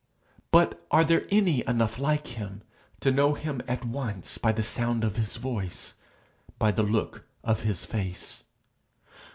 [0.49, 2.63] But are there any enough like him
[3.01, 5.93] to know him at once by the sound of his voice,
[6.57, 8.43] by the look of his face.